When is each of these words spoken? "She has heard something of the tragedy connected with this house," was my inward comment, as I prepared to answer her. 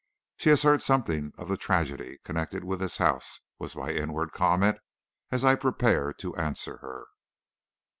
"She 0.37 0.49
has 0.49 0.63
heard 0.63 0.81
something 0.81 1.31
of 1.37 1.47
the 1.47 1.57
tragedy 1.57 2.17
connected 2.23 2.63
with 2.63 2.79
this 2.79 2.97
house," 2.97 3.39
was 3.59 3.75
my 3.75 3.91
inward 3.91 4.31
comment, 4.31 4.79
as 5.29 5.45
I 5.45 5.53
prepared 5.53 6.17
to 6.21 6.35
answer 6.37 6.77
her. 6.77 7.05